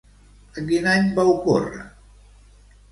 A 0.61 0.63
quin 0.71 0.89
any 0.93 1.11
va 1.21 1.27
ocórrer? 1.37 1.87